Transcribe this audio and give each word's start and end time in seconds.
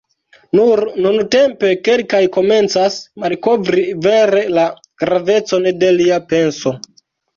Nur 0.59 0.79
nuntempe 1.05 1.69
kelkaj 1.87 2.21
komencas 2.39 2.97
malkovri 3.25 3.85
vere 4.07 4.41
la 4.57 4.65
gravecon 5.05 5.69
de 5.85 5.93
lia 6.01 6.19
penso. 6.35 6.75